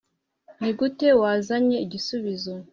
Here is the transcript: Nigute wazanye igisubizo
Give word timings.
Nigute 0.59 1.07
wazanye 1.21 1.77
igisubizo 1.85 2.53